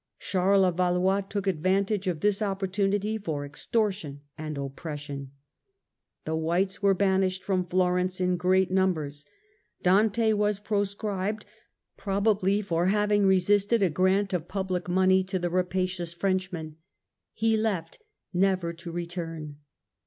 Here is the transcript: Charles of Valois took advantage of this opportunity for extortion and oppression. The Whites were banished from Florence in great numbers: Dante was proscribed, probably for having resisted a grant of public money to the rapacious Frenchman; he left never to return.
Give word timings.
Charles 0.17 0.65
of 0.65 0.77
Valois 0.77 1.21
took 1.21 1.45
advantage 1.45 2.07
of 2.07 2.21
this 2.21 2.41
opportunity 2.41 3.19
for 3.19 3.45
extortion 3.45 4.21
and 4.35 4.57
oppression. 4.57 5.29
The 6.25 6.35
Whites 6.35 6.81
were 6.81 6.95
banished 6.95 7.43
from 7.43 7.63
Florence 7.67 8.19
in 8.19 8.35
great 8.35 8.71
numbers: 8.71 9.27
Dante 9.83 10.33
was 10.33 10.57
proscribed, 10.57 11.45
probably 11.97 12.63
for 12.63 12.87
having 12.87 13.27
resisted 13.27 13.83
a 13.83 13.91
grant 13.91 14.33
of 14.33 14.47
public 14.47 14.89
money 14.89 15.23
to 15.25 15.37
the 15.37 15.51
rapacious 15.51 16.13
Frenchman; 16.13 16.77
he 17.31 17.55
left 17.55 17.99
never 18.33 18.73
to 18.73 18.91
return. 18.91 19.57